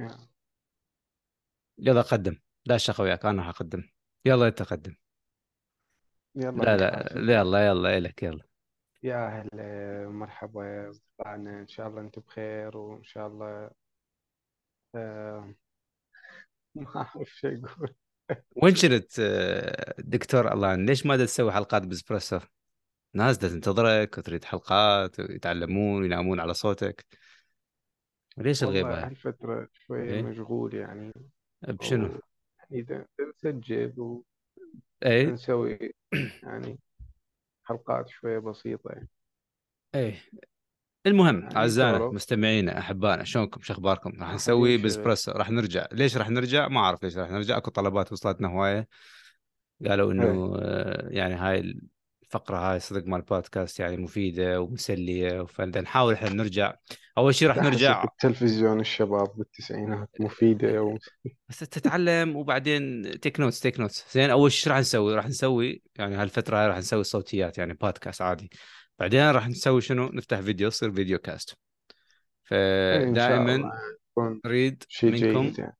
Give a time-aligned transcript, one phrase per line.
[0.00, 0.30] يعني
[1.78, 2.36] يلا قدم.
[2.66, 3.82] لا شق وياك أنا حقدم.
[4.24, 4.96] يلا أنت قدم.
[6.36, 8.44] يلا لا لا يلا يلا الك يلا.
[9.02, 11.60] يا أهلا مرحبا يا أصدقائنا.
[11.60, 13.70] إن شاء الله أنتم بخير وإن شاء الله
[14.94, 15.54] آه
[16.74, 17.94] ما أعرف شو أقول.
[18.56, 22.40] وين كنت آه، دكتور الله؟ ليش ما تسوي حلقات بإسبريسو؟
[23.14, 27.06] ناس دا تنتظرك وتريد حلقات ويتعلمون وينامون على صوتك.
[28.40, 31.12] ليش الغيبة؟ هالفترة شوية إيه؟ مشغول يعني.
[31.68, 32.20] بشنو؟ و
[32.70, 34.22] يعني دا نسجل
[35.04, 35.94] اي ونسوي
[36.42, 36.78] يعني
[37.64, 39.08] حلقات شوية بسيطة يعني,
[39.94, 40.14] اي
[41.06, 45.86] المهم يعني أعزائنا مستمعينا أحبائنا شلونكم؟ شو أخباركم؟ راح نسوي باسبريسو راح نرجع.
[45.92, 47.56] ليش راح نرجع؟ ما أعرف ليش راح نرجع.
[47.56, 48.88] أكو طلبات وصلتنا هواية.
[49.86, 50.18] قالوا إيه.
[50.18, 51.80] انه آه، يعني هاي
[52.34, 56.74] الفقره هاي صدق مال البودكاست يعني مفيدة ومسلية فنحاول إحنا نرجع.
[57.18, 58.04] أول شيء راح نرجع.
[58.04, 60.98] التلفزيون الشباب بالتسعينات مفيدة و...
[61.48, 66.16] بس تتعلم وبعدين take notes take notes زين أول شيء راح نسوي راح نسوي يعني
[66.16, 68.50] هالفترة هاي راح نسوي صوتيات يعني بودكاست عادي.
[68.98, 71.58] بعدين راح نسوي شنو؟ نفتح فيديو يصير video cast.
[72.52, 73.70] إيه فدائما
[74.44, 75.76] نريد منكم جيد يعني.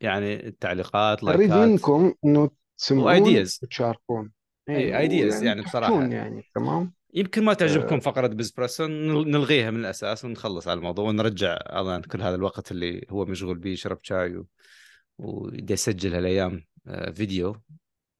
[0.00, 1.68] يعني التعليقات نريد لايكات.
[1.68, 4.32] منكم إنه تسمعون وتشاركون.
[4.76, 6.02] اي اي ideas ويعني يعني بصراحة.
[6.02, 8.00] يعني تمام؟ يمكن ما تعجبكم آه.
[8.00, 13.24] فقرة بزبريسو نلغيها من الأساس ونخلص على الموضوع ونرجع أظن كل هذا الوقت اللي هو
[13.24, 14.46] مشغول به يشرب شاي و...
[15.18, 17.56] ويدي يسجل هالأيام آه، فيديو.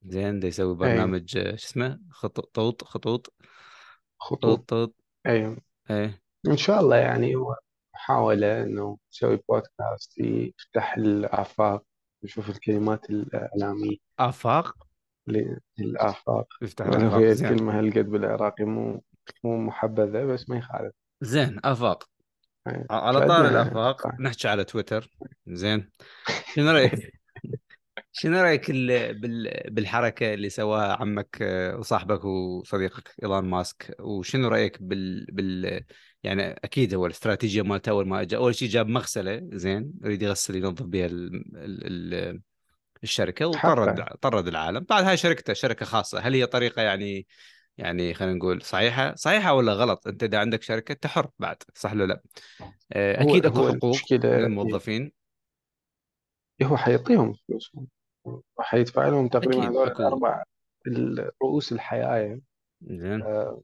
[0.04, 0.76] زين دا يسوي أي.
[0.76, 2.84] برنامج آه، شو اسمه؟ خطوط.
[2.84, 3.34] خطوط.
[4.20, 4.94] خطوط خطوط
[5.26, 5.56] أي.
[5.90, 7.56] إيه إن شاء الله يعني هو
[7.94, 11.84] محاولة إنه نسوي بودكاست يفتح الآفاق
[12.24, 13.96] نشوف الكلمات الإعلامية.
[14.18, 14.76] آفاق؟
[15.26, 17.52] للافاق يفتح ولو الآفاق هي زين.
[17.52, 19.02] الكلمة هالقد بالعراقي مو
[19.44, 20.92] مو محبذة بس ما يخالف.
[21.20, 22.04] زين آفاق.
[22.66, 25.10] يعني على طار يعني الآفاق صح نحكي على تويتر.
[25.46, 25.90] زين.
[26.54, 26.92] شنو رأيك؟
[28.12, 34.82] شنو رأيك ال- بال- بالحركة اللي سواها عمك آه، وصاحبك وصديقك إيلون ماسك؟ وشنو رأيك
[34.82, 35.84] بال, بال...
[36.22, 40.56] يعني أكيد هو الاستراتيجية مالته أول ما اجى أول شيء جاب مغسلة زين يريد يغسل
[40.56, 41.42] ينظف بها ال...
[41.56, 42.40] ال...
[43.02, 43.08] ال...
[43.08, 44.86] الشركة وطرد حقه طرد العالم.
[44.90, 46.20] بعد هاي شركته شركة خاصة.
[46.20, 47.26] هل هي طريقة يعني
[47.78, 51.92] يعني خلينا نقول صحيحة؟ صحيحة ولا غلط؟ أنت إذا عندك شركة انت حر بعد صح
[51.92, 52.22] ولا لا؟
[52.92, 55.12] آه، أكيد أكو حقوق للموظفين
[56.62, 57.86] هو حيعطيهم فلوسهم.
[58.56, 60.42] وحيدفع لهم تقريبا هذول اكو الأربع
[61.42, 62.40] رؤوس الحياة.
[62.82, 63.22] زين.
[63.22, 63.62] آه،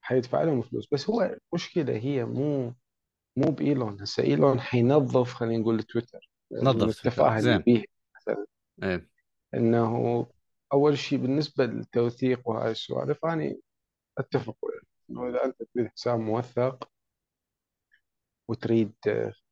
[0.00, 0.88] حيدفع لهم فلوس.
[0.92, 2.74] بس هو المشكلة هي مو
[3.36, 4.00] مو بإيلون.
[4.00, 6.98] هسه إيلون حينظف خلينا نقول تويتر من نظف تويتر.
[6.98, 7.93] التفاهة اللي بيه
[8.82, 9.08] إيه.
[9.54, 10.26] إنه
[10.72, 13.54] أول شيء بالنسبة للتوثيق وهاي السوالف أنا
[14.18, 14.82] أتفق وياك.
[15.10, 16.88] إنه إذا أنت تريد حساب موثق
[18.48, 18.94] وتريد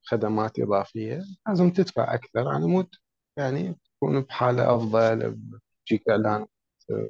[0.03, 2.49] خدمات إضافية لازم تدفع أكثر.
[2.49, 2.89] على مود
[3.37, 5.31] يعني تكون بحالة أفضل
[5.85, 6.47] بتجيك إعلان
[6.91, 7.09] آه،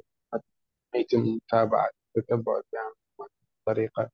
[0.95, 2.93] يتم متابعة تتبع يعني
[3.67, 4.09] بطريقة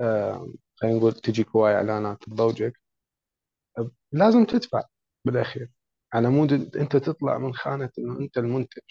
[0.00, 2.80] آه، خلينا نقول تجيك هواي إعلانات تضوجك
[4.12, 4.82] لازم تدفع
[5.24, 5.70] بالأخير.
[6.12, 8.82] على مود أنت تطلع من خانة إنه أنت المنتج.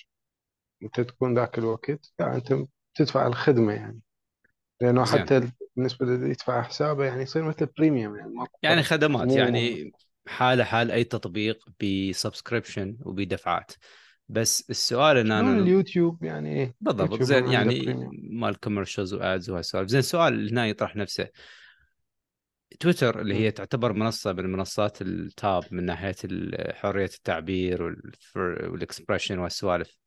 [0.84, 2.56] أنت تكون ذاك الوقت لا أنت
[2.96, 4.00] تدفع الخدمة يعني.
[4.82, 5.06] زين.
[5.06, 8.34] حتى بالنسبة للي يدفع حسابه يعني يصير مثل premium يعني
[8.64, 9.92] يعني خدمات مو يعني
[10.28, 13.72] حالة حال أي تطبيق ب subscription وبدفعات.
[14.30, 17.12] بس السؤال إن شلون أنا اليوتيوب يعني إيه؟ بالضبط.
[17.12, 21.30] يوتيوب زين هم عنده يعني بريميوم مال كوميرشلز وادز وهالسوالف زين السؤال هنا يطرح نفسه.
[22.80, 26.16] تويتر اللي هي تعتبر منصة من منصات ال top من ناحية
[26.74, 27.96] حرية التعبير
[28.36, 29.98] وال expression والسوالف.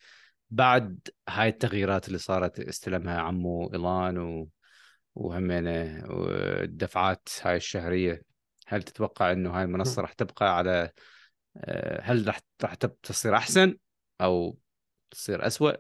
[0.51, 4.49] بعد هاي التغييرات اللي صارت استلمها عمو إيلان و...
[5.15, 8.23] وهمينه والدفعات هاي الشهرية.
[8.67, 10.91] هل تتوقع إنه هاي المنصة راح تبقى على
[11.57, 13.77] آه، هل راح راح تصير أحسن
[14.21, 14.59] أو
[15.11, 15.77] تصير اسوء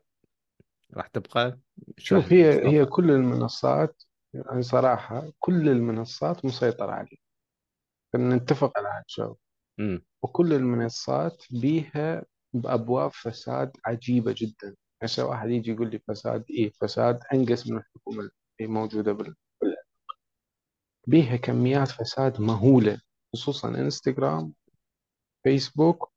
[0.95, 1.59] راح تبقى؟
[1.99, 4.03] شوف هي هي كل المنصات
[4.35, 7.19] يعني صراحة كل المنصات مسيطرة عليها
[8.17, 9.37] نتفق على هذا الشغل.
[9.81, 14.77] امم وكل المنصات بيها بأبواب فساد عجيبة جدا.
[15.03, 18.31] هسه واحد يجي يقول لي فساد إيه فساد؟ أنقص من الحكومة.
[18.61, 19.35] اللي موجودة بال.
[19.63, 19.77] بال-
[21.07, 23.01] بيها كميات فساد مهولة
[23.33, 24.55] خصوصا إنستغرام
[25.43, 26.13] فيسبوك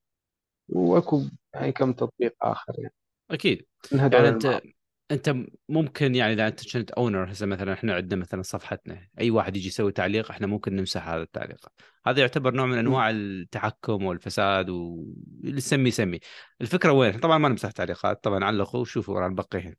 [0.69, 1.21] وأكو
[1.53, 2.93] يعني كم تطبيق آخر يعني.
[3.31, 3.65] أكيد.
[3.91, 4.61] من هذول يعني أنت
[5.11, 5.35] أنت
[5.69, 9.67] ممكن يعني إذا أنت كنت owner هسه مثلا إحنا عندنا مثلا صفحتنا أي واحد يجي
[9.67, 11.67] يسوي تعليق إحنا ممكن نمسح هذا التعليق.
[12.05, 16.19] هذا يعتبر نوع من أنواع التحكم والفساد واللي تسميه سمي
[16.61, 19.75] الفكرة وين؟ طبعا ما نمسح تعليقات طبعا علقوا وشوفوا ورا البقية.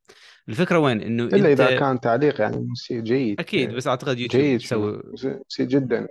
[0.48, 3.40] الفكرة وين؟ إنه إذا أنت كان تعليق يعني جيد.
[3.40, 5.02] أكيد بس أعتقد يوتيوب جيد تسوي
[5.48, 6.08] مسيء جدا.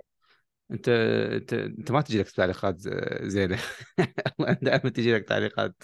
[0.70, 2.76] أنت أنت أنت ما تجي لك تعليقات
[3.22, 3.58] زينة.
[4.62, 5.82] دائما تجي لك تعليقات.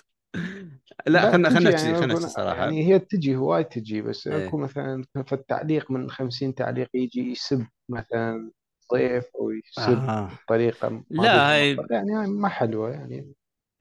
[1.06, 4.26] لا خلنا خلنا يعني نفسي خلنا أقول- نفسي صراحة يعني هي تجي هواي تجي بس
[4.26, 8.50] إيه أكو مثلا في التعليق من 50 تعليق يجي يسب مثلا
[8.92, 10.30] ضيف أو يسب آه.
[10.46, 11.76] بطريقه ما لا هاي.
[11.90, 13.32] يعني هاي ما حلوة يعني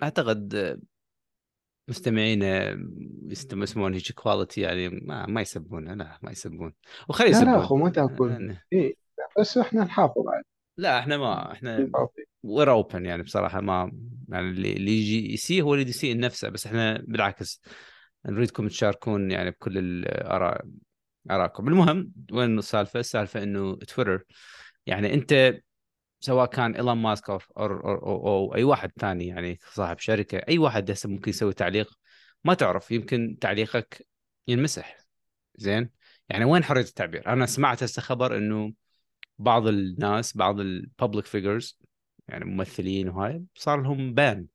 [0.03, 0.79] أعتقد
[1.89, 2.43] مستمعين
[3.53, 6.73] يسمون هيك quality يعني ما ما يسبون لا ما يسبون
[7.09, 8.93] وخلي لا لا يسبون أخو ما تأكل يعني إيه
[9.39, 10.43] بس إحنا نحافظ على
[10.77, 11.89] لا إحنا ما إحنا.
[12.43, 13.91] we're open يعني بصراحة ما
[14.29, 17.61] يعني اللي اللي يجي يسيء هو اللي يسيء لنفسه بس إحنا بالعكس
[18.25, 20.65] نريدكم تشاركون يعني بكل الآراء
[21.31, 24.23] آرائكم المهم وين السالفة؟ السالفة إنه تويتر
[24.85, 25.59] يعني أنت
[26.19, 31.09] سواء كان إيلون ماسك أو, أو أي واحد ثاني يعني صاحب شركة أي واحد هسه
[31.09, 31.93] ممكن يسوي تعليق
[32.43, 34.07] ما تعرف يمكن تعليقك
[34.47, 34.97] ينمسح
[35.55, 35.89] زين
[36.29, 38.73] يعني وين حرية التعبير؟ أنا سمعت هسه خبر إنه
[39.37, 41.79] بعض الناس بعض ال public figures
[42.29, 44.47] يعني ممثلين وهاي صار لهم ban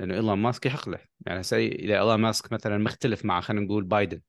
[0.00, 0.98] لأنه إيلون ماسك يحق له.
[1.26, 4.20] يعني هسه اذا إيلون ماسك مثلا مختلف مع خلينا نقول بايدن.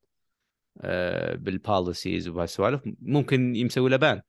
[0.82, 4.22] آه، بال policies وهالسوالف ممكن يسوي له ban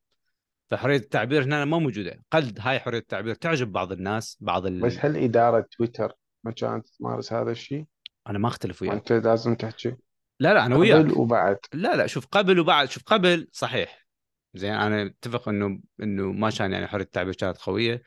[0.68, 2.22] فحرية التعبير هنا ما موجودة.
[2.30, 4.80] قد هاي حرية التعبير تعجب بعض الناس بعض ال...
[4.80, 6.12] بس هل إدارة تويتر
[6.44, 7.84] ما كانت تمارس هذا الشيء؟
[8.28, 8.94] أنا ما أختلف وياك.
[8.94, 9.96] وانت لازم تحكي.
[10.40, 11.04] لا لا أنا وياك.
[11.04, 11.58] قبل وبعد.
[11.72, 12.90] لا لا شوف قبل وبعد.
[12.90, 14.06] شوف قبل صحيح.
[14.54, 18.02] زين أنا أتفق إنه إنه ما كان يعني حرية التعبير كانت قوية.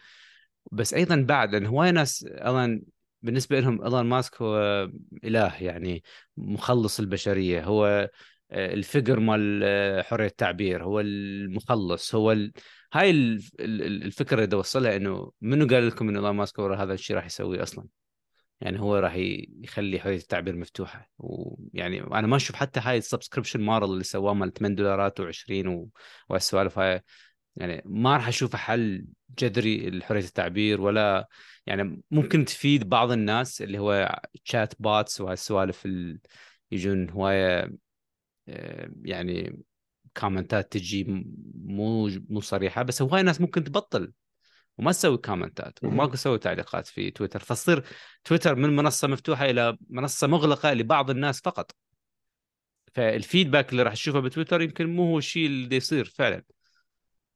[0.71, 2.81] بس أيضا بعد لأن هواي ناس أيضا
[3.21, 4.89] بالنسبة لهم إيلون ماسك هو
[5.23, 6.03] إله يعني
[6.37, 7.63] مخلص البشرية.
[7.63, 8.09] هو
[8.51, 12.53] آه، الفقر مال آه، حرية التعبير هو المخلص هو ال...
[12.93, 16.93] هاي ال- ال- الفكرة اللي اوصلها إنه منو قال لكم ان إيلون ماسك ورا هذا
[16.93, 17.87] الشيء راح يسويه أصلا؟
[18.61, 19.13] يعني هو راح
[19.63, 21.11] يخلي حرية التعبير مفتوحة.
[21.17, 25.67] ويعني أنا ما أشوف حتى هاي ال subscription model اللي سواه مال 8 دولارات و20
[25.67, 25.87] و...
[26.29, 27.01] والسوالف هاي.
[27.59, 29.05] يعني ما راح اشوفه حل
[29.39, 31.27] جذري لحرية التعبير ولا
[31.65, 36.19] يعني ممكن تفيد بعض الناس اللي هو chat bots وهالسوالف اللي
[36.71, 37.71] يجون هواية
[38.49, 39.63] آه، يعني
[40.17, 41.03] commentات تجي
[41.55, 44.13] مو مو صريحة بس هواي ناس ممكن تبطل
[44.77, 47.83] وما تسوي commentات وما تسوي تعليقات في تويتر فتصير
[48.23, 51.71] تويتر من منصة مفتوحة إلى منصة مغلقة لبعض الناس فقط.
[52.93, 56.43] فال feedback اللي راح تشوفه بتويتر يمكن مو هو الشيء اللي يصير فعلا.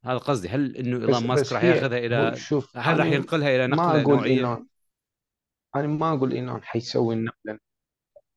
[0.06, 3.76] هذا قصدي هل إنه ايلون ماسك راح ياخذها إلى شوف هل راح ينقلها إلى ما
[3.76, 4.66] نقلة أقول نوعية؟ انه
[5.76, 7.60] أنا ما أقول انه حيسوي النقلة.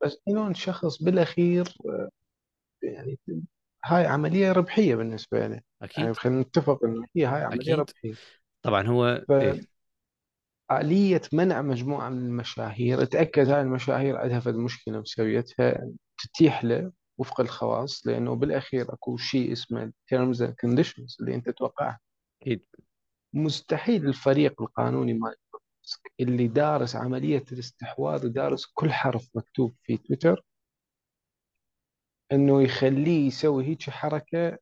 [0.04, 2.08] بس انه شخص بالأخير آه،
[2.82, 3.18] يعني
[3.84, 6.12] هاي عملية ربحية بالنسبة له يعني أكيد.
[6.12, 7.78] خلينا نتفق إنه هي هاي عملية أكيد.
[7.78, 8.14] ربحية.
[8.62, 9.66] طبعا هو إيه.
[10.70, 16.92] فآلية منع مجموعة من المشاهير تأكد هاي المشاهير عندها فد مشكلة مسويتها تتيح له.
[17.18, 21.98] وفق الخواص لأنه بالأخير أكو شيء اسمه terms and conditions اللي أنت توقعها
[22.42, 22.64] أكيد
[23.32, 25.34] مستحيل الفريق القانوني مال
[26.20, 30.44] اللي دارس عملية الاستحواذ ودارس كل حرف مكتوب في تويتر
[32.32, 34.58] إنه يخليه يسوي هيك حركة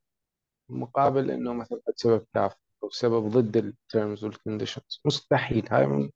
[0.69, 5.69] مقابل إنه مثلا سبب cover أو سبب ضد ال terms وال conditions مستحيل.
[5.71, 6.11] هاي من-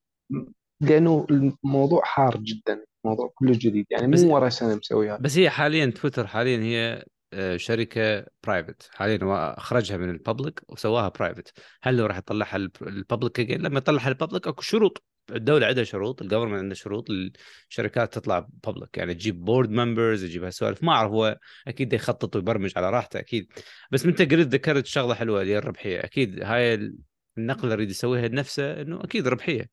[0.81, 2.85] لأنه الموضوع حار جدا.
[3.05, 5.17] الموضوع كله جديد يعني بس- مو ورا سنة مسويها.
[5.17, 10.61] بس هي حاليا تويتر حاليا هي آه، شركة private حاليا هو أخرجها من ال public
[10.69, 11.53] وسواها private
[11.83, 15.03] هل لو راح يطلعها ال public لما يطلعها ال public أكو شروط.
[15.31, 20.45] الدولة عندها شروط ال government عنده شروط للشركات تطلع public يعني تجيب board members تجيب
[20.45, 21.39] هالسوالف ما أعرف هو
[21.69, 23.53] أكيد يخطط ويبرمج على راحته أكيد.
[23.91, 25.99] بس انت قلت ذكرت شغلة حلوة اللي الربحية.
[26.05, 26.93] أكيد هاي
[27.39, 29.71] النقله اللي يريد يسويها لنفسه إنه أكيد ربحية.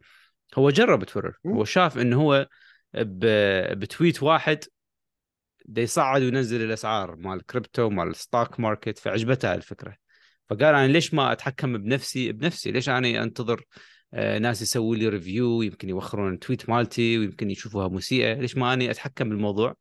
[0.55, 1.39] هو جرب تويتر.
[1.47, 2.47] هو شاف إنه هو
[2.95, 4.63] ب tweet واحد
[5.65, 9.95] دا يصعد وينزل الأسعار مال الكريبتو مال ال stock market فعجبته الفكرة.
[10.49, 13.63] فقال أنا ليش ما أتحكم بنفسي؟ بنفسي ليش أنا أنتظر
[14.13, 18.73] آه، ناس يسوي لي review يمكن يوخرون ال tweet مالتي ويمكن يشوفوها مسيئة ليش ما
[18.73, 19.75] أني أتحكم بالموضوع؟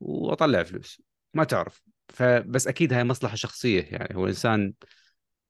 [0.00, 1.02] وأطلع فلوس.
[1.34, 1.82] ما تعرف.
[2.08, 4.16] فبس أكيد هاي مصلحة شخصية يعني.
[4.16, 4.72] هو إنسان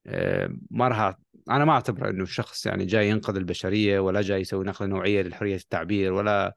[0.07, 1.15] آه، ما راح
[1.49, 5.55] أنا ما أعتبره إنه شخص يعني جاي ينقذ البشرية ولا جاي يسوي نقلة نوعية لحرية
[5.55, 6.55] التعبير ولا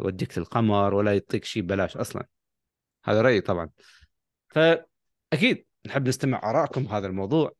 [0.00, 2.26] يوديك للقمر ولا يعطيك شيء ببلاش أصلا.
[3.04, 3.70] هذا رأيي طبعا.
[4.48, 7.52] فأكيد نحب نستمع آرائكم بهذا الموضوع.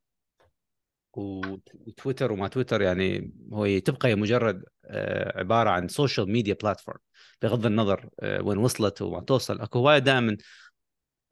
[1.16, 6.98] وتويتر وما تويتر يعني هو تبقى مجرد آه، عبارة عن social media platform
[7.42, 9.60] بغض النظر آه، وين وصلت وما توصل.
[9.60, 10.36] أكو هواية دائما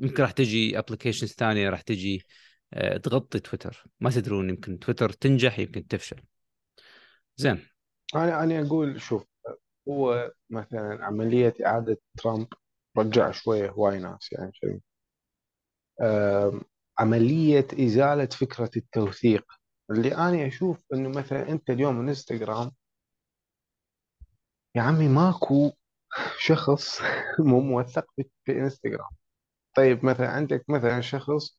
[0.01, 2.27] يمكن راح تجي applications ثانية راح تجي
[2.75, 3.85] آه، تغطي تويتر.
[4.01, 6.23] ما تدرون يمكن تويتر تنجح يمكن تفشل.
[7.37, 7.67] زين.
[8.15, 9.30] أنا أنا أقول شوف
[9.89, 12.47] هو مثلا عملية إعادة ترامب.
[12.99, 14.53] رجع شوية هواي ناس يعني
[16.03, 16.61] آم،
[16.99, 19.45] عملية إزالة فكرة التوثيق.
[19.91, 22.71] اللي أنا أشوف إنه مثلا أنت اليوم إنستغرام
[24.77, 25.73] يا عمي ماكو
[26.39, 27.01] شخص
[27.41, 28.07] مو موثق
[28.45, 29.09] في إنستغرام.
[29.77, 31.59] طيب مثلا عندك مثلا شخص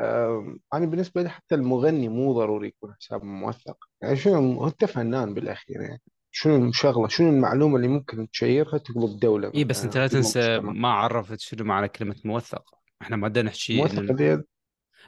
[0.00, 3.78] آم، أنا بالنسبة لي حتى المغني مو ضروري يكون حسابه موثق.
[4.02, 6.02] يعني شنو أنت فنان بالأخير يعني.
[6.36, 10.88] شنو الشغله شنو المعلومة اللي ممكن تشيرها تقلب دوله اي بس أنت لا تنسى ما
[10.88, 12.64] عرفت شنو معنى كلمة موثق
[13.02, 14.44] إحنا ما بدنا نحكي موثق اللي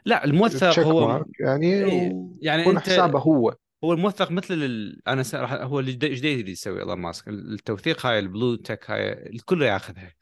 [0.05, 3.57] لا الموثق هو يعني إيه يعني ويكون أنت حسابه هو.
[3.85, 5.03] هو الموثق مثل ال...
[5.09, 5.35] أنا س...
[5.35, 7.29] هو اللي جديد اللي يسوي إيلون ماسك.
[7.29, 10.13] التوثيق هاي البلو تك هاي الكل ياخذها.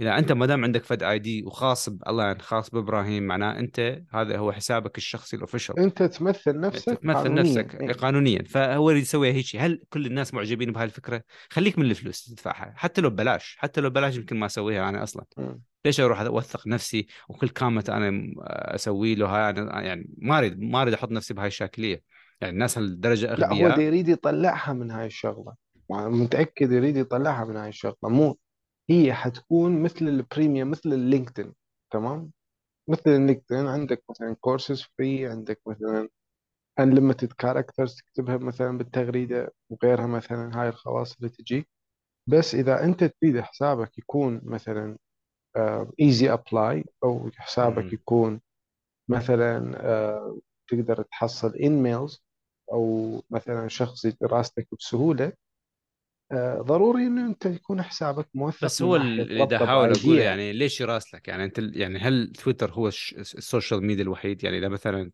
[0.00, 2.02] إذا أنت ما دام عندك فد آي دي وخاص ب...
[2.08, 7.18] الله يعني خاص بإبراهيم معناه أنت هذا هو حسابك الشخصي الاوفيشال أنت تمثل نفسك تمثل
[7.18, 7.92] قانونيا نفسك إيه.
[7.92, 8.42] قانونيا.
[8.42, 9.60] فهو اللي يسوي هيك شيء.
[9.60, 13.90] هل كل الناس معجبين بهاي الفكرة؟ خليك من الفلوس تدفعها حتى لو ببلاش حتى لو
[13.90, 15.24] ببلاش يمكن ما أسويها أنا أصلا.
[15.36, 15.62] مم.
[15.84, 20.82] ليش أروح أوثق نفسي وكل comment أنا أسوي له هاي؟ أنا يعني ما أريد ما
[20.82, 22.02] أريد أحط نفسي بهاي الشاكليه
[22.40, 23.80] يعني الناس هالدرجة لا هو أغبياء.
[23.80, 25.54] يريد يطلعها من هاي الشغلة.
[25.90, 27.96] متأكد يريد يطلعها من هاي الشغلة.
[28.02, 28.38] مو
[28.90, 31.54] هي حتكون مثل ال premium مثل اللينكدين
[31.92, 32.32] تمام؟
[32.88, 33.66] مثل اللينكدين.
[33.66, 36.08] عندك مثلا courses free عندك مثلا
[36.80, 41.68] unlimited characters تكتبها مثلا بالتغريدة وغيرها مثلا هاي الخواص اللي تجيك
[42.26, 44.98] بس إذا أنت تريد حسابك يكون مثلا
[46.00, 47.92] easy apply أو حسابك.
[47.92, 48.40] يكون
[49.10, 52.24] مثلا آه، تقدر تحصل InMails
[52.72, 55.32] أو مثلا شخص يراسلك بسهولة آه،
[56.60, 61.44] ضروري إنه أنت يكون حسابك موثق بس هو اللي اقوله دي يعني ليش يراسلك؟ يعني
[61.44, 65.10] أنت يعني هل تويتر هو ال social media الوحيد؟ يعني إذا مثلا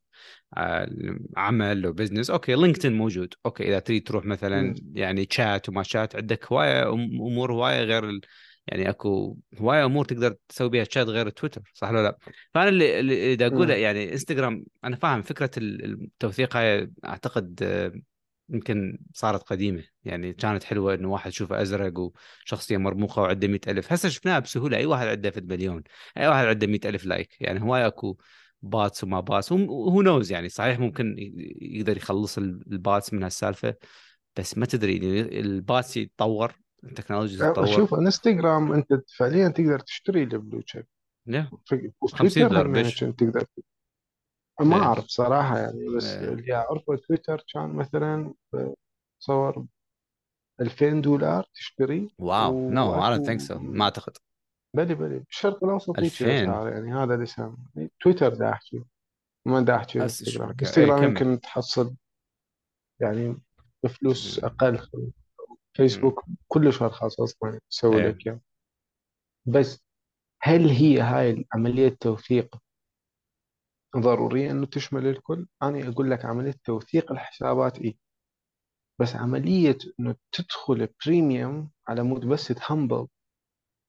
[0.56, 0.88] آه،
[1.36, 3.34] عمل و business okay لينكدين موجود.
[3.46, 8.20] okay إذا تريد تروح مثلا يعني شات وما شات عندك هواية أمور هواية غير ال...
[8.66, 12.18] يعني أكو هواية أمور تقدر تسوي بها شات غير تويتر صح ولا لا؟
[12.54, 17.92] فأنا اللي اللي أقوله يعني إنستغرام أنا فاهم فكرة ال- التوثيق هاي أعتقد آه،
[18.48, 22.10] يمكن صارت قديمة يعني كانت حلوة إنه واحد يشوفه أزرق
[22.44, 23.92] وشخصية مرموقة وعنده مئة ألف.
[23.92, 25.82] هسه شفناها بسهولة أي واحد عنده فد مليون
[26.18, 27.36] أي واحد عنده مئة ألف like.
[27.40, 28.16] يعني هواي أكو
[28.62, 30.48] bots وما bots who knows يعني.
[30.48, 31.14] صحيح ممكن
[31.60, 33.74] يقدر يخلص ال- ال bots من هالسالفة
[34.36, 36.52] بس ما تدري ال bots يتطور
[36.84, 37.66] التكنولوجيا تتطور.
[37.66, 40.86] شوف إنستغرام أنت فعليا تقدر تشتري ال blue check
[41.26, 43.44] لا 50 وتويتر دولار يعني تقدر
[44.60, 44.82] ما إيه.
[44.82, 46.28] أعرف صراحة يعني بس إيه.
[46.28, 48.34] اللي أعرفه تويتر كان مثلا
[49.20, 49.66] تصور
[50.60, 52.70] 2000 دولار تشتري واو.
[52.70, 53.56] نو don't واكو think so.
[53.60, 54.12] ما أعتقد.
[54.76, 55.18] بلي بلي.
[55.18, 57.56] بالشرق الاوسط هيك 2000 الاسعار يعني هذا اللي سام.
[58.00, 58.84] تويتر دا أحكي.
[59.46, 61.08] ما دا أحكي هسه انستغرام شوف إيه انستغرام كمل.
[61.08, 61.94] يمكن تحصل
[63.00, 63.42] يعني
[63.84, 64.88] بفلوس أقل.
[65.76, 68.02] فيسبوك كلش أرخص أصلا يسوي.
[68.02, 68.42] لك يعني.
[69.46, 69.84] بس
[70.42, 72.56] هل هي هاي عملية توثيق
[73.96, 77.96] ضرورية إنه تشمل الكل؟ أنا أقول لك عملية توثيق الحسابات إيه
[78.98, 83.06] بس عملية إنه تدخل premium على مود بس تهمبل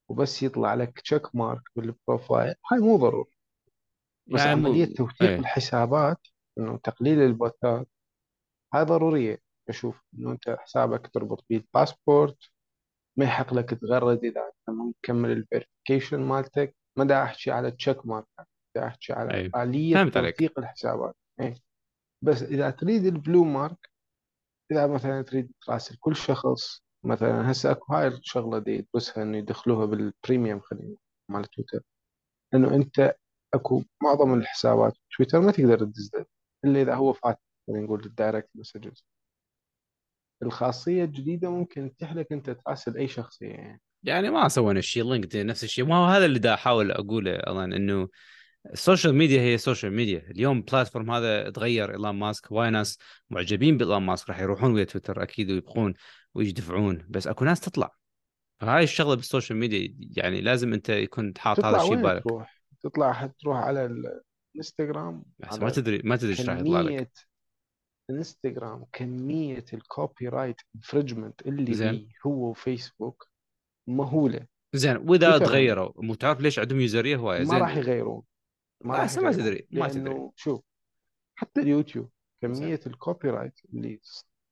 [0.09, 3.31] وبس يطلع لك check mark بال profile هاي مو ضروري
[4.27, 5.39] بس يعني مو عملية توثيق إيه.
[5.39, 6.27] الحسابات
[6.57, 7.87] إنه تقليل البوتات
[8.73, 12.37] هاي ضرورية أشوف إنه أنت حسابك تربط فيه الباسبورت
[13.17, 17.71] ما يحق لك تغرد إذا أنت ما مكمل ال verification مالتك ما دا أحكي على
[17.71, 18.27] check mark
[18.77, 19.63] دا احكي على أي.
[19.63, 20.35] آلية فهمت عليك.
[20.35, 21.15] توثيق الحسابات.
[21.39, 21.55] إيه.
[22.21, 23.89] بس إذا تريد ال blue mark
[24.71, 29.85] إذا مثلا تريد تراسل كل شخص مثلا هسه أكو هاي الشغلة دي يدرسها إنه يدخلوها
[29.85, 30.95] بال premium خلينا
[31.29, 31.81] مال تويتر.
[32.53, 33.15] إنه أنت
[33.53, 36.11] أكو معظم الحسابات تويتر ما تقدر تدز
[36.65, 39.05] إلا إذا هو فاتح خلينا نقول ال direct messages
[40.43, 43.81] الخاصية الجديدة ممكن تتيح لك أنت تراسل أي شخصية يعني.
[44.03, 47.73] يعني ما سوينا شيء لينكدين نفس الشيء ما هو هذا اللي دا أحاول أقوله أظن
[47.73, 48.09] إنه
[48.73, 50.19] ال social media هي social media.
[50.19, 51.91] اليوم platform هذا تغير.
[51.91, 52.97] ايلون ماسك هواي ناس
[53.29, 54.29] معجبين بايلون ماسك.
[54.29, 55.93] راح يروحون ويا تويتر أكيد ويبقون
[56.35, 57.91] ويدفعون بس أكو ناس تطلع.
[58.59, 59.95] فهاي الشغلة بال social media.
[60.17, 62.23] يعني لازم أنت يكون حاط هذا الشيء ببالك.
[62.23, 63.85] تروح؟ تطلع حتروح على
[64.55, 67.11] الإنستغرام؟ بس ما تدري ما تدري إيش راح يطلع لك.
[68.09, 72.09] انستغرام كمية ال copyright infringement اللي زين.
[72.25, 73.27] هو وفيسبوك
[73.87, 74.45] مهولة.
[74.73, 74.97] زين.
[74.97, 75.37] وإذا.
[75.37, 77.59] تغيروا مو تعرف ليش عندهم يوزرية هواية؟ ما زين.
[77.59, 78.21] راح يغيرون.
[78.81, 80.29] ما راح ما تدري ما تدري.
[80.35, 80.63] شوف
[81.35, 82.09] حتى اليوتيوب.
[82.41, 83.59] كمية ال copyright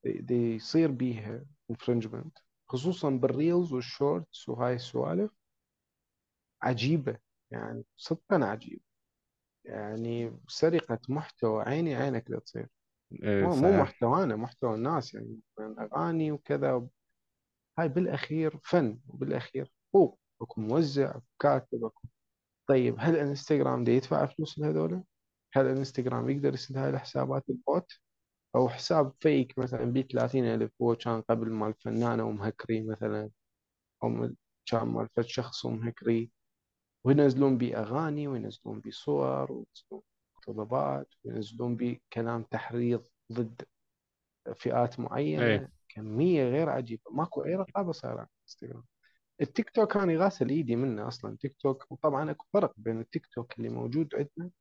[0.03, 2.37] اللي يصير بيها infringement
[2.69, 5.31] خصوصا بال reels وال shorts وهاي السوالف
[6.61, 7.17] عجيبة.
[7.51, 8.81] يعني صدقا عجيبة.
[9.65, 12.67] يعني سرقة محتوى عيني عينك لا تصير.
[13.23, 13.71] إيه، مو.
[13.81, 15.13] محتوانا محتوى الناس.
[15.13, 16.87] يعني اغاني وكذا.
[17.79, 22.07] هاي بالأخير فن وبالأخير حقوق أكو موزع أكو كاتب أكو
[22.67, 25.03] طيب هل انستغرام ده يدفع فلوس لهذول؟
[25.53, 27.91] هل انستغرام يقدر يسد هاي الحسابات ال bot؟
[28.55, 33.29] أو حساب fake مثلا ب 30 ألف هو كان قبل مال فنانه ومهكري مثلا
[34.03, 34.29] أو
[34.65, 36.31] كان مال فد شخص ومهكري
[37.03, 40.01] وينزلون بيه أغاني وينزلون بيه صور وينزلون
[40.47, 43.61] طلبات وينزلون بيه كلام تحريض ضد
[44.55, 45.05] فئات إيه.
[45.05, 47.11] معينه كمية غير عجيبة.
[47.11, 48.83] ماكو أي رقابة صار على انستغرام.
[49.41, 51.37] التيك توك أنا غاسل إيدي منه أصلا.
[51.37, 54.51] تيك توك وطبعا أكو فرق بين التيك توك اللي موجود عندنا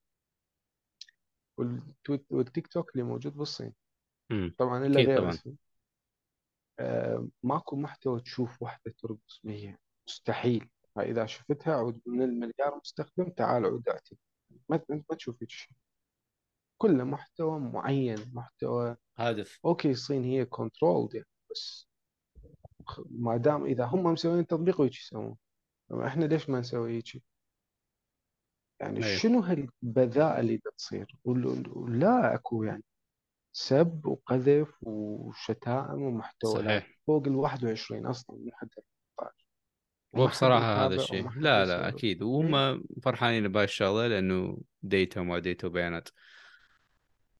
[1.60, 3.74] والتويت- والتيك توك اللي موجود بالصين.
[4.30, 5.56] امم طبعا إلا أكيد غير طبعا.
[6.78, 9.76] آه ماكو محتوى تشوف واحدة ترقص هي
[10.08, 10.70] مستحيل.
[10.94, 14.18] فإذا شفتها عود من المليار مستخدم تعال عود اعتذر
[14.68, 15.72] ما انت ما تشوف هيك شيء.
[16.78, 19.58] كله محتوى معين محتوى هادف.
[19.64, 21.88] okay الصين هي controlled يعني بس
[23.10, 25.36] ما دام إذا هم مسويين تطبيق وهيك يسوون.
[25.88, 27.22] طب إحنا ليش ما نسوي هيك؟
[28.80, 29.16] يعني إيه.
[29.16, 32.82] شنو هالبذاءة اللي بتصير؟ وال- ولا أكو يعني.
[33.52, 36.52] سب وقذف وشتائم ومحتوى.
[36.64, 36.98] صحيح.
[37.06, 39.34] فوق ال 21 أصلا من حد 18
[40.16, 42.22] هو وما حد بصراحة هذا يتابع الشيء وما حد لا لا أكيد.
[42.22, 46.08] إيه؟ وهم فرحانين بهاي الشغلة لأنه data وما data وبيانات.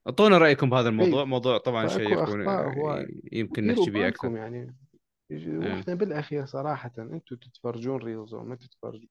[0.06, 4.28] أعطونا رأيكم بهذا اي الموضوع موضوع طبعا فأكو اخطاء هو يمكن نحكي به أكثر.
[4.28, 4.58] بالكم يعني.
[4.60, 4.83] إيه.
[5.30, 9.08] وإحنا بالأخير صراحة أنتم تتفرجون reels وما تتفرجون.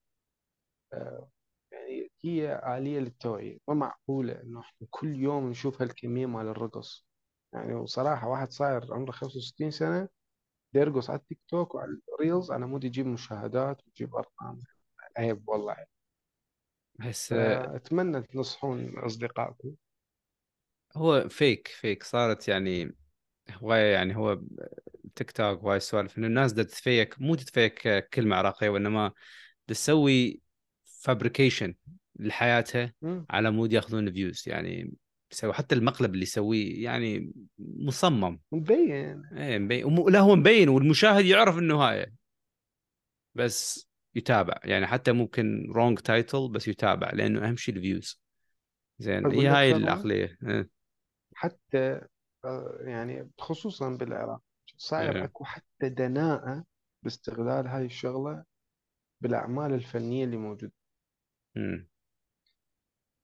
[0.94, 1.30] آه،
[1.72, 7.06] يعني هي آلية للتوعية ما معقولة إنه إحنا كل يوم نشوف هالكمية مال الرقص.
[7.54, 10.10] يعني وصراحة واحد صاير عمره 65 سنة
[10.76, 14.60] يرقص على التيك توك وعلى ال reels على مود يجيب مشاهدات ويجيب أرقام.
[15.18, 15.74] عيب والله.
[15.74, 15.88] عيب
[17.00, 19.76] بس فأتمنى تنصحون أصدقائكم.
[20.98, 22.96] هو fake fake صارت يعني
[23.52, 24.40] هواية يعني هو
[25.16, 29.12] تيك توك وهاي السوالف إنه الناس تتفيك مو تتفيك كلمة عراقية وإنما
[29.68, 30.42] تسوي
[30.84, 31.76] fabrication
[32.20, 32.94] لحياتها.
[33.30, 34.94] على مود ياخذون views يعني
[35.32, 38.40] يسوي حتى المقلب اللي يسويه يعني مصمم.
[38.52, 39.26] مبين.
[39.38, 39.86] إيه مبين.
[39.86, 42.14] وم- لا هو مبين والمشاهد يعرف إنه هاي.
[43.36, 44.60] بس يتابع.
[44.64, 48.22] يعني حتى ممكن wrong title بس يتابع لأنه أهم شيء ال views
[49.00, 49.26] زين.
[49.26, 50.38] هي هاي شغلة؟ العقلية.
[50.48, 50.70] إيه.
[51.36, 52.02] حتى
[52.46, 54.42] آه، يعني خصوصا بالعراق.
[54.84, 55.24] صاير إيه.
[55.24, 56.64] أكو حتى دناءة
[57.04, 58.44] باستغلال هاي الشغلة
[59.22, 60.74] بالأعمال الفنية اللي موجودة.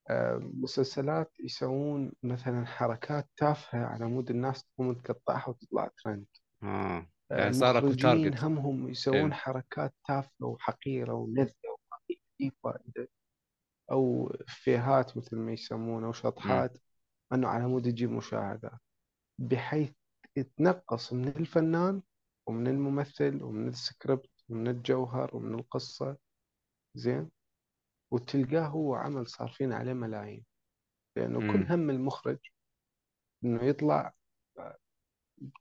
[0.10, 6.26] آه، مسلسلات يسوون مثلا حركات تافهة على مود الناس تقوم تقطعها وتطلع ترند.
[6.64, 7.08] آه.
[7.32, 13.10] آه، يعني صار أكو مخرجين target همهم يسوون حركات تافهة وحقيرة ولذة وما في فائدة
[13.92, 16.78] أو إفيهات مثل ما يسمونه أو شطحات
[17.34, 18.80] أنه على مود يجيب مشاهدات.
[19.40, 19.92] بحيث
[20.44, 22.02] تنقص من الفنان
[22.48, 26.18] ومن الممثل ومن السكريبت ومن الجوهر ومن القصة.
[26.96, 27.32] زين.
[28.12, 30.46] وتلقاه هو عمل صارفين عليه ملايين.
[31.16, 32.40] لأنه كل امم هم المخرج
[33.44, 34.14] إنه يطلع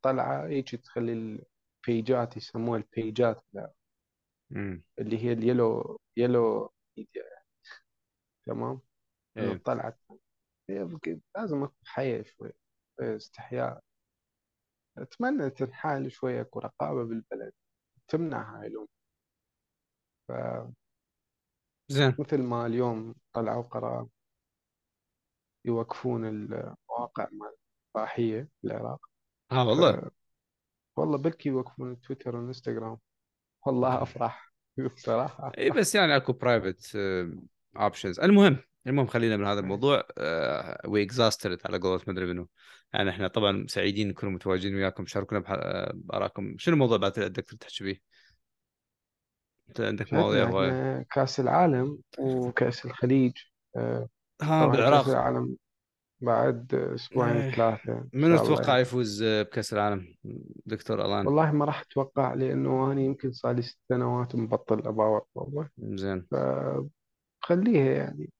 [0.02, 1.12] طلعة هيك تخلي
[1.86, 3.72] البيجات يسموها البيجات لا،
[4.98, 7.22] اللي هي اليلو يلو ميديا.
[8.46, 8.80] تمام؟
[9.36, 9.98] إنه إيه طلعت.
[10.70, 10.98] هي
[11.36, 12.52] لازم أكون حياة شوي.
[13.00, 13.82] استحياء.
[15.02, 17.52] أتمنى تنحال شوية أكو رقابة بالبلد
[18.08, 18.88] تمنع هاي الأمور
[21.88, 22.12] زين.
[22.12, 24.06] فمثل ما اليوم طلعوا قرار
[25.64, 27.54] يوقفون المواقع مال
[27.96, 29.00] الإباحية في العراق.
[29.52, 30.10] آه والله.
[30.96, 32.98] والله بلكي يوقفون تويتر والانستغرام
[33.66, 34.52] والله أفرح.
[34.94, 35.52] بصراحة.
[35.58, 36.98] اي بس يعني أكو private
[37.76, 38.58] options المهم
[38.88, 40.04] المهم خلينا من هذا الموضوع
[40.86, 42.48] we exhausted على قولة مدري منو.
[42.92, 45.06] يعني إحنا طبعا سعيدين نكون متواجدين وياكم.
[45.06, 47.98] شاركونا بح- آه، بارائكم شنو الموضوع بعد اللي بدك تحكي به؟
[49.68, 53.32] أنت عندك مواضيع عندنا كأس العالم وكأس الخليج.
[53.76, 54.08] آه،
[54.42, 55.08] ها بالعراق.
[55.08, 55.56] العالم
[56.20, 57.50] بعد أسبوعين إيه.
[57.50, 58.80] ثلاثة إن منو تتوقع يعني.
[58.82, 60.14] يفوز آه، بكأس العالم؟
[60.66, 61.26] دكتور ألان.
[61.26, 64.88] والله ما راح أتوقع لأنه أنا يمكن صار لي ست سنوات مبطل
[65.34, 65.68] والله.
[65.78, 66.26] زين.
[66.30, 68.30] فخليها يعني.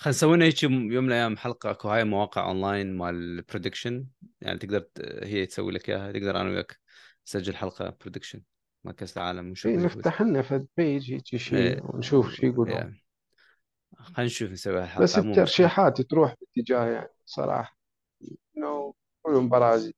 [0.00, 4.06] خلينا نسوي لنا هيك يوم من الأيام حلقة أكو هاي مواقع اونلاين مال prediction
[4.40, 4.86] يعني تقدر
[5.22, 6.12] هي تسوي لك إياها.
[6.12, 6.80] تقدر أنا وياك
[7.26, 8.42] نسجل حلقة prediction
[8.84, 11.80] مال كأس العالم ونشوف إيه نفتح لنا فد page هيك شيء إيه.
[11.82, 12.76] ونشوف شو يقولون.
[12.76, 13.02] يعني
[13.98, 15.30] خلينا نشوف نسوي بس مو مشكلة.
[15.30, 17.78] الترشيحات تروح باتجاه يعني صراحة.
[18.56, 19.94] إنه كلهم برازيل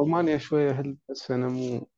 [0.00, 1.88] ألمانيا شوية هالسنة مو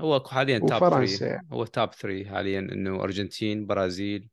[0.00, 1.48] هو أكو حاليا top وفرنسا 3 يعني.
[1.52, 4.28] هو top 3 حاليا إنه Argentina برازيل.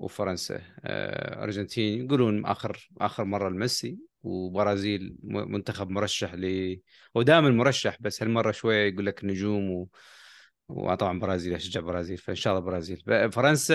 [0.00, 0.60] وفرنسا.
[0.84, 6.76] آه، أرجنتين يقولون آخر آخر مرة لميسي وبرازيل منتخب مرشح ل
[7.16, 9.88] هو دائما مرشح بس هالمرة شوية يقول لك نجوم و...
[10.68, 13.02] وطبعا برازيل اشجع برازيل فإن شاء الله برازيل.
[13.32, 13.74] فرنسا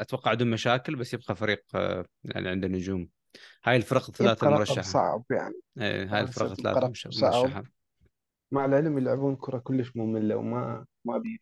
[0.00, 3.08] أتوقع بدون مشاكل بس يبقى فريق آه، يعني عنده نجوم.
[3.64, 5.54] هاي الفرق الثلاثة المرشحه صعب يعني.
[5.80, 7.62] إيه هاي فرنسا الفرق الثلاثة مرشحة.
[8.52, 11.40] مع العلم يلعبون كرة كلش مملة وما ما بي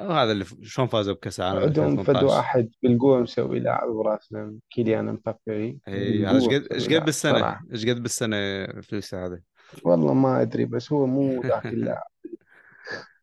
[0.00, 5.08] وهذا اللي شلون فازوا بكأس العالم عندهم فد 2018 واحد بالقوة مسوي لاعب براسنا كيليان
[5.08, 9.40] امبابي اي هذا إيش قد إيش قد بالسنة؟ إيش قد بالسنة فلوس هذا
[9.82, 12.02] والله ما أدري بس هو مو ذاك اللاعب.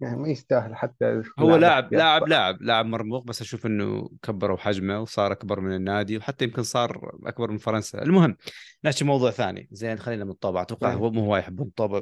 [0.01, 4.99] يعني ما يستاهل حتى هو لاعب لاعب لاعب لاعب مرموق بس أشوف إنه كبروا حجمه
[4.99, 8.01] وصار أكبر من النادي وحتى يمكن صار أكبر من فرنسا.
[8.01, 8.37] المهم
[8.83, 9.67] نحكي موضوع ثاني.
[9.71, 10.61] زين خلينا من الطابع.
[10.61, 10.95] أتوقع إيه.
[10.95, 12.01] هو مو هو يحبون الطابع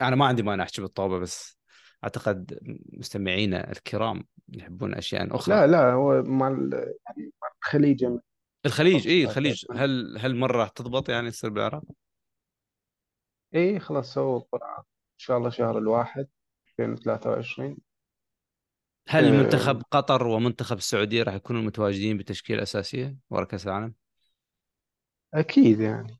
[0.00, 1.58] أنا ما عندي ما أحكي بالطابع بس
[2.04, 2.58] أعتقد
[2.92, 8.06] مستمعينا الكرام يحبون أشياء أخرى لا لا هو مع يعني مع الخليج
[8.66, 9.64] الخليج اي الخليج.
[9.72, 11.82] هل هل مرة تضبط يعني تصير بالعراق؟
[13.54, 16.28] إيه خلاص سووا القرعة إن شاء الله شهر الواحد
[16.80, 17.76] 2023
[19.08, 19.42] هل آه.
[19.42, 23.94] منتخب قطر ومنتخب السعودية راح يكونوا متواجدين بتشكيله أساسية ورا كأس العالم؟
[25.34, 26.18] أكيد يعني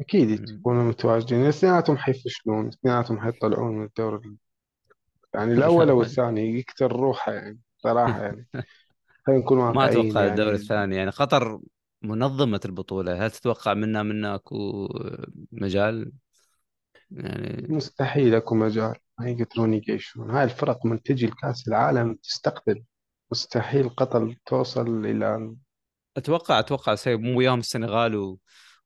[0.00, 0.48] أكيد.
[0.50, 3.88] يكونوا متواجدين اثنيناتهم حيفشلون اثنيناتهم حيطلعون من
[5.36, 8.48] يعني الأول أو الثاني يكتر روحه يعني صراحة يعني.
[9.26, 11.60] خلينا نكون ما واقعيين أتوقع الدوري يعني الثاني يعني قطر
[12.02, 14.88] منظمة البطولة هل تتوقع منا منا أكو
[15.52, 16.12] مجال؟
[17.10, 20.30] يعني مستحيل أكو مجال ما يقدرون يقيشون.
[20.30, 22.84] هاي الفرق من تجي لكأس العالم تستقبل.
[23.32, 25.56] مستحيل قطر توصل إلى
[26.16, 28.38] أتوقع أتوقع سيب مو وياهم السنغال و...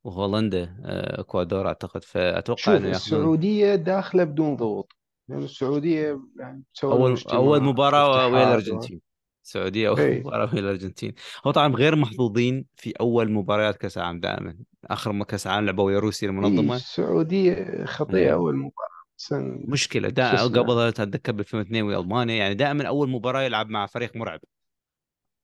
[0.05, 2.05] وهولندا آه، إكوادور أعتقد.
[2.05, 5.00] فأتوقع شوف إنه ياخذون السعودية داخلة بدون ضغوط.
[5.31, 8.45] يعني السعودية يعني اول اجتماع مباراة ويا.
[8.45, 9.01] الأرجنتين.
[9.45, 11.15] السعودية أول اي مباراة ويا الأرجنتين.
[11.47, 14.57] هو طبعا غير محظوظين في أول مباريات كأس العالم دائما.
[14.85, 18.33] آخر ما كأس العالم لعبوا ويا روسيا اي المنظمه السعودية خطية إيه.
[18.33, 18.91] أول مباراة.
[19.19, 19.35] بس
[19.69, 20.09] مشكلة.
[20.09, 23.87] شو دا اسمه قبلها اتذكر ب 2002 ويا ألمانيا يعني دائما أول مباراة يلعب مع
[23.87, 24.41] فريق مرعب.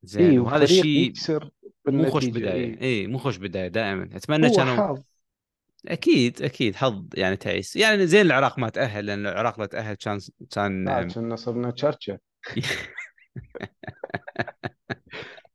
[0.03, 0.31] زين.
[0.31, 1.13] اي وهذا الشيء
[1.87, 2.81] مو خوش بداية.
[2.81, 4.09] اي مو خوش بداية دائما.
[4.15, 5.03] أتمنى كانوا حظ.
[5.89, 7.77] أكيد أكيد حظ يعني تعيس.
[7.77, 10.19] يعني زين العراق ما تأهل لأن العراق لو تأهل كان
[10.51, 12.19] كان كنا صرنا تشرشة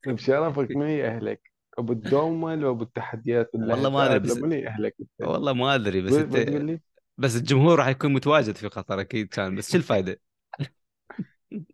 [0.08, 5.76] بشرفك من يأهلك أبو الدومل وابو التحديات والله ما أدري بس من يأهلك والله ما
[5.76, 6.80] أدري بس أنت
[7.18, 10.20] بس الجمهور راح يكون متواجد في قطر أكيد كان بس شو الفائده؟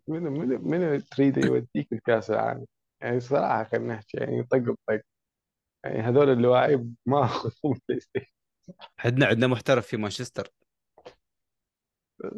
[0.08, 2.66] من من من تريد يوديك الكأس العالم؟
[3.00, 5.00] يعني صراحة خلينا نحكي يعني طق بطق
[5.84, 8.37] يعني هذول اللاعب ما أخذهم بلاي ستيشن
[8.98, 10.48] عندنا عندنا محترف في مانشستر.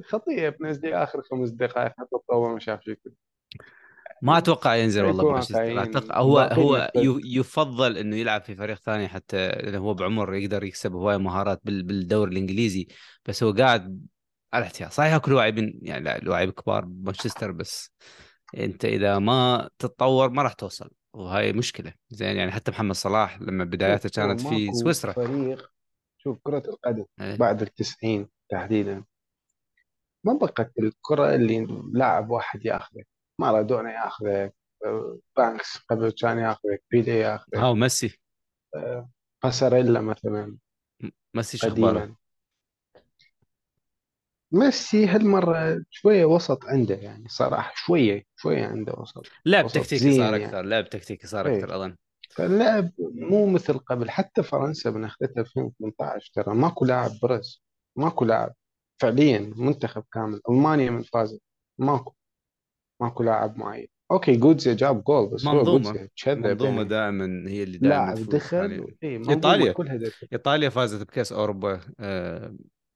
[0.09, 2.99] خطية بنزلي آخر خمس دقائق حتى الطاولة ما شاف شيء
[4.23, 6.91] ما أتوقع ينزل والله مانشستر أعتقد هو هو
[7.25, 11.83] يفضل إنه يلعب في فريق ثاني حتى لأنه هو بعمر يقدر يكسب هواية مهارات بال-
[11.83, 12.89] بالدوري الإنجليزي.
[13.27, 14.07] بس هو قاعد
[14.53, 17.93] على احتياط صحيح أكو لاعبين يعني لا- لاعب كبار بمانشستر بس
[18.57, 20.91] أنت إذا ما تتطور ما راح توصل.
[21.13, 21.93] وهاي مشكلة.
[22.11, 25.13] زين يعني حتى محمد صلاح لما بداياته كانت في سويسرا.
[25.13, 25.71] فريق
[26.23, 27.37] شوف كرة القدم إيه.
[27.37, 29.05] بعد التسعين تحديدا
[30.25, 33.07] ما بقت الكرة اللي لاعب واحد ياخذك
[33.39, 34.55] مارادونا ياخذك
[35.37, 38.19] بانكس قبل كان ياخذك بيلي ياخذك ها وميسي
[39.43, 40.57] باساريلا مثلا
[41.35, 42.17] ميسي شو أخباره؟ قديما
[44.53, 50.13] ميسي هالمرة شوية وسط عنده يعني صراحة شوية شوية عنده وسط لعب وسط تكتيكي زين
[50.13, 50.45] صار يعني.
[50.45, 51.57] أكثر لعب تكتيكي صار إيه.
[51.59, 51.97] أكثر أظن
[52.31, 57.63] فاللعب مو مثل قبل حتى فرنسا من أخذتها 2018 ترى ماكو لاعب برز
[57.97, 58.55] ماكو لاعب.
[59.03, 61.43] فعليا منتخب كامل ألمانيا من فازت
[61.79, 62.15] ماكو
[63.03, 63.89] ماكو لاعب معين.
[64.11, 66.85] أوكي جودزي جاب جول بس منظومة كذب منظومه يعني.
[66.89, 69.73] دائما هي اللي دائما لاعب دخل منظومة إيطاليا.
[69.73, 72.55] كلها دخل إيطاليا فازت بكأس أوروبا آه،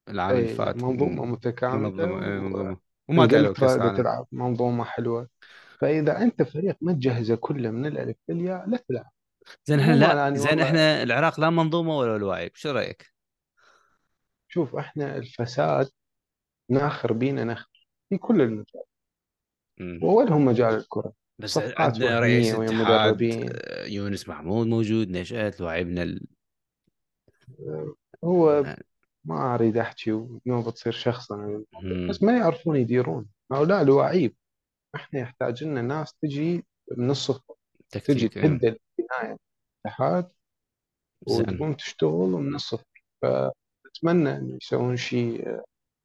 [0.08, 0.76] العام اللي فات.
[0.76, 1.88] منظومة م- متكاملة.
[1.88, 2.42] منظمه إيه، و...
[2.42, 2.76] منظمه
[3.08, 3.52] وما قالوا
[3.96, 5.28] تلعب منظومة حلوة.
[5.80, 9.10] فإذا أنت فريق ما تجهزه كله من الألف للياء لا تلعب.
[9.64, 13.14] زين إحنا لا مالاني زين إحنا العراق لا منظومة ولا لواعب شو رأيك؟
[14.48, 15.90] شوف إحنا الفساد
[16.70, 18.84] ناخر بينا نخر في كل المجال
[19.78, 20.00] مم.
[20.02, 21.12] وأولهم مجال الكرة.
[21.38, 26.26] بس عندنا رئيس اتحاد آه، يونس محمود موجود نشأت لاعبنا ال...
[28.24, 28.76] هو
[29.24, 31.36] ما أريد أحكي ونوبة تصير شخصا
[31.82, 32.08] مم.
[32.08, 33.26] بس ما يعرفون يديرون.
[33.52, 34.36] هؤلاء لواعيب
[34.94, 36.64] إحنا يحتاج لنا ناس تجي
[36.96, 37.54] من الصفر
[37.90, 38.80] تجي تكتيك
[39.22, 39.36] البناية
[39.86, 40.30] الاتحاد
[41.26, 45.60] زين وتقوم تشتغل من الصفر فأتمنى أن يسوون شيء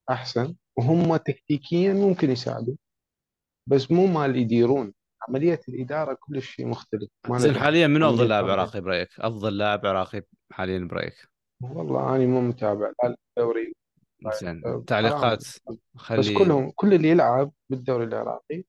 [0.09, 2.77] أحسن وهم تكتيكيا ممكن يساعدون
[3.69, 4.93] بس مو مال يديرون
[5.27, 7.53] عملية الإدارة كل شيء مختلف ما زين.
[7.53, 8.49] حاليا منو أفضل لاعب.
[8.49, 11.29] عراقي برايك؟ أفضل لاعب عراقي حاليا برايك؟
[11.61, 13.73] والله أنا مو متابع لا الدوري
[14.41, 15.37] زين أه، تعليقات حرام.
[15.37, 18.63] بس خلي كلهم كل اللي يلعب بالدوري العراقي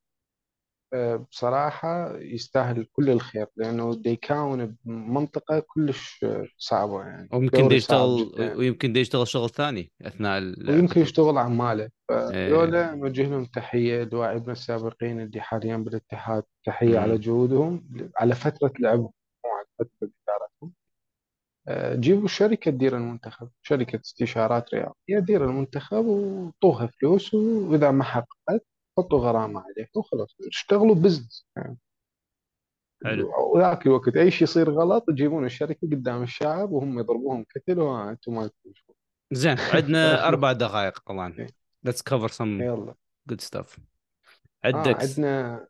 [1.30, 6.24] بصراحة يستاهل كل الخير لأنه دا يكون بمنطقة كلش
[6.58, 11.82] صعبة يعني ويمكن دي يشتغل ويمكن دي يشتغل شغل ثاني أثناء ال- ويمكن يشتغل عماله
[12.10, 12.48] إيه.
[12.48, 17.02] فذولا نوجه لهم تحية لاعبنا السابقين اللي حاليا بالاتحاد تحية مم.
[17.02, 19.12] على جهودهم على فترة لعبهم
[19.44, 20.72] مو على فترة إدارتهم.
[21.68, 28.64] آه، جيبوا شركة تدير المنتخب شركة استشارات رياضية تدير المنتخب وطوها فلوس وإذا ما حققت
[29.02, 31.46] حطوا غرامة عليه وخلاص اشتغلوا بزنس.
[31.56, 31.78] يعني
[33.04, 33.30] حلو.
[33.54, 38.50] وذاك الوقت أي شيء يصير غلط يجيبون الشركة قدام الشعب وهم يضربوهم كتل وأنتم ما.
[39.32, 41.46] زين عندنا أربع دقائق إيه.
[41.88, 42.94] let's cover some يلا.
[43.32, 43.78] good stuff.
[44.64, 45.66] آه عندك عندنا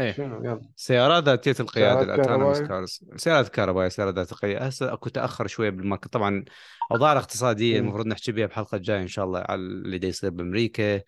[0.00, 0.12] إيه.
[0.12, 0.60] شنو؟ يلا.
[0.76, 2.68] سيارات سيارات ال autonomous كهربائية.
[2.68, 6.44] cars سيارات كهربائية سيارات ذاتية هسه أكو تأخر شوية بالماركت طبعا
[6.86, 7.84] الأوضاع الاقتصادية مم.
[7.84, 11.00] المفروض نحكي بها بحلقة جاية إن شاء الله على اللي يصير بأمريكا.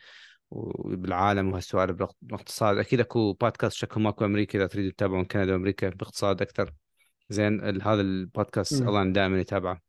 [0.50, 5.88] وبالعالم وهالسوالف بالاق- بالاقتصاد أكيد أكو بودكاست شكو ماكو أمريكا إذا تريدوا تتابعون كندا وأمريكا
[5.88, 6.72] باقتصاد أكثر.
[7.28, 8.82] زين هذا البودكاست.
[8.82, 9.80] الله دائما يتابعه.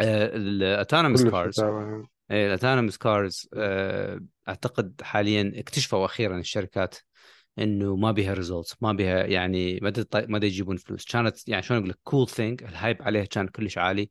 [0.00, 3.48] ال autonomous كلش cars متابع إيه ال autonomous cars
[4.48, 6.96] أعتقد حاليا اكتشفوا أخيرا الشركات
[7.58, 11.04] إنه ما بيها results ما بيها يعني ما ما يجيبون فلوس.
[11.04, 14.10] كانت يعني شلون أقول لك cool thing ال hype عليها كان كلش عالي.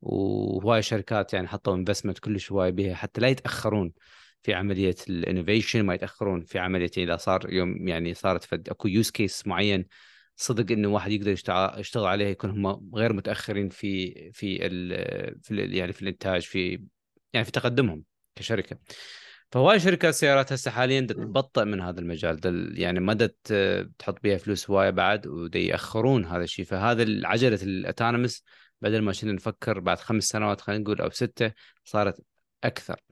[0.00, 3.92] وهواي شركات يعني حطوا investment كلش هواي بيها حتى لا يتأخرون.
[4.42, 8.88] في عملية ال innovation ما يتأخرون في عملية إذا صار يوم يعني صارت فد أكو
[8.88, 9.86] use case معين
[10.36, 11.30] صدق إنه واحد يقدر
[11.78, 16.84] يشتغل عليه يكون هم غير متأخرين في في ال في ال يعني في الإنتاج في
[17.32, 18.78] يعني في تقدمهم كشركة.
[19.52, 22.36] فهواي شركات سيارات هسه حاليا تبطئ من هذا المجال.
[22.36, 26.64] دل يعني ما ت- تحط بيها فلوس هوايه بعد ودا يأخرون هذا الشيء.
[26.64, 28.44] فهذا عجلة ال autonomous
[28.80, 31.52] بدل ما كنا نفكر بعد خمس سنوات خلينا نقول أو ستة
[31.84, 32.20] صارت
[32.64, 33.11] أكثر.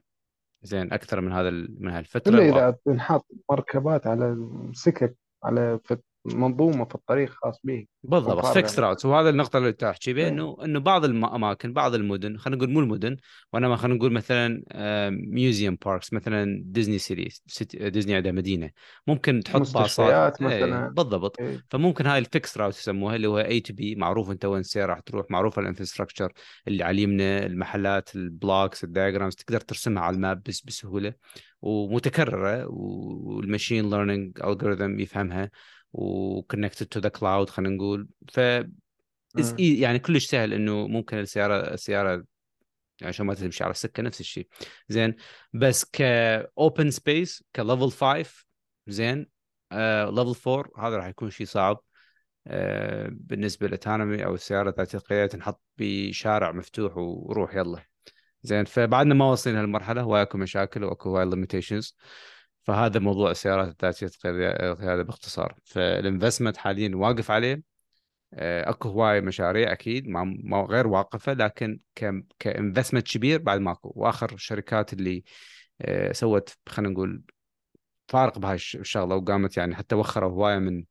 [0.63, 6.85] زين أكثر من هذا من هالفترة إلا إذا تنحط مركبات على سكك على فت- منظومة
[6.85, 10.29] في الطريق خاص به بالضبط فيكس راوتس وهذا النقطة اللي تحكي بها إيه.
[10.29, 13.17] انه إنه بعض الاماكن بعض المدن خلينا نقول مو المدن
[13.53, 14.63] وإنما خلينا نقول مثلا
[15.09, 18.69] museum parks مثلا ديزني سيتي ديزني عندها مدينة.
[19.07, 20.41] ممكن تحط باصات.
[20.41, 20.87] إيه، مثلا.
[20.89, 21.39] بالضبط.
[21.39, 21.63] إيه.
[21.69, 24.89] فممكن هاي ال fixed route يسموها اللي هو A to B معروف أنت وين السيارة
[24.89, 26.31] راح تروح معروفة ال infrastructure
[26.67, 31.13] اللي على اليمنى المحلات ال blocks ال diagrams تقدر ترسمها على ال map بس بسهولة
[31.61, 35.51] ومتكررة وال machine learning algorithm يفهمها.
[35.93, 38.07] و connected to the cloud خلينا نقول.
[38.31, 38.39] ف
[39.37, 42.25] e- يعني كلش سهل إنه ممكن السيارة السيارة يعني
[43.09, 44.47] عشان ما تمشي على السكة نفس الشيء.
[44.89, 45.15] زين.
[45.53, 48.45] بس ك open space ك level 5
[48.87, 49.27] زين.
[49.71, 51.83] level 4 هذا راح يكون شيء صعب.
[52.47, 57.83] آه بالنسبة لل autonomy أو السيارة ذات القيادة تنحط بشارع مفتوح وروح يلا.
[58.43, 58.65] زين.
[58.65, 61.97] فبعدنا ما وصلنا لهالمرحله واكو مشاكل وأكو هواي limitations
[62.63, 65.55] فهذا موضوع السيارات ذاتيه القياده باختصار.
[65.65, 67.61] فال investment حاليا واقف عليه.
[68.33, 71.79] آه، أكو هواي مشاريع أكيد ما غير واقفة لكن
[72.39, 73.93] ك investment كبير بعد ماكو.
[73.95, 75.23] وآخر الشركات اللي
[75.81, 77.23] آه، سوت خلينا نقول
[78.07, 80.83] فارق بهاي الش- الشغلة وقامت يعني حتى وخروا هواية من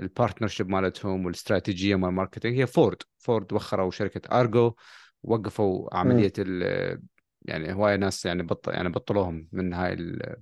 [0.00, 4.74] ال partnership مالتهم والاستراتيجيه مال ال marketing هي فورد فورد وخروا شركة ارجو
[5.22, 7.00] وقفوا عملية ال
[7.42, 10.36] يعني هواية ناس يعني بطل يعني بطلوهم من هاي ال-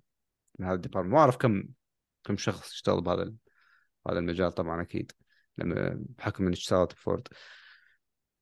[0.58, 1.14] من هذا ال department.
[1.14, 1.64] ما اعرف كم
[2.24, 3.32] كم شخص اشتغل بهذا
[4.08, 5.12] هذا المجال طبعا أكيد
[5.58, 7.28] لما بحكم اني اشتغلت بفورد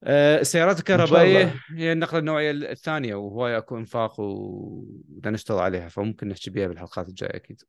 [0.04, 1.60] آه، السيارات الكهربائية الله.
[1.70, 7.36] هي النقلة النوعية الثانية وهواي اكو آفاق وبدنا نشتغل عليها فممكن نحكي بها بالحلقات الجاية
[7.36, 7.62] أكيد.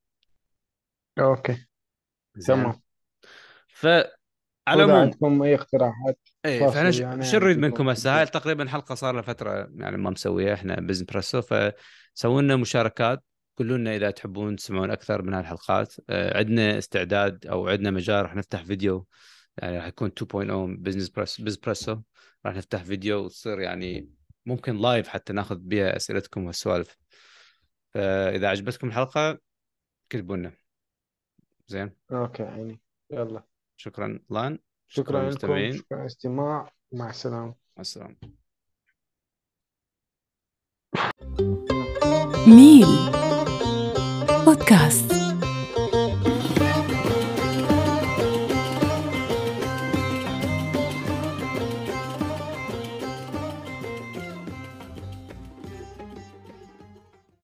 [1.19, 1.67] okay.
[2.47, 2.81] تمام.
[3.67, 4.09] فعلى
[4.67, 4.95] واذا العموم.
[4.95, 9.21] عندكم أي اقتراحات؟ فاحنا ش- يعني شو نريد منكم هسه؟ هاي تقريبا حلقة صار لها
[9.21, 13.23] فترة يعني ما مسويها إحنا Bizpresso فسووا لنا مشاركات.
[13.57, 18.35] قولوا لنا إذا تحبون تسمعون أكثر من هالحلقات آه، عندنا استعداد أو عندنا مجال راح
[18.35, 19.07] نفتح فيديو
[19.57, 22.01] يعني راح يكون 2.0 business بريس Bizpresso
[22.45, 24.09] راح نفتح فيديو وتصير يعني
[24.45, 26.97] ممكن live حتى ناخذ بها أسئلتكم والسوالف
[27.93, 29.39] فإذا عجبتكم الحلقة
[30.09, 30.51] كتبوا لنا
[31.67, 32.79] زين؟ okay يعني
[33.11, 33.43] يلا.
[33.77, 34.59] شكرا لأن.
[34.87, 35.77] شكرا لكم للمستمعين.
[35.77, 36.71] شكرا على الاستماع.
[36.91, 37.55] مع السلامة.
[37.77, 38.15] مع السلامة.
[42.47, 43.26] ميل.
[44.67, 45.26] Podcast.